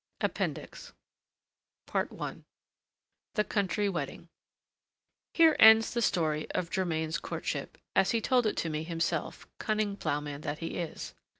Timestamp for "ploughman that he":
9.95-10.79